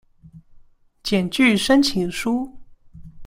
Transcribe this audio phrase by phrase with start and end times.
[1.03, 2.51] 檢具申請書